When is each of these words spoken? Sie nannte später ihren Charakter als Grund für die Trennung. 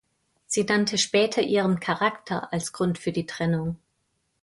Sie 0.47 0.63
nannte 0.63 0.97
später 0.97 1.43
ihren 1.43 1.79
Charakter 1.79 2.51
als 2.51 2.73
Grund 2.73 2.97
für 2.97 3.11
die 3.11 3.27
Trennung. 3.27 3.77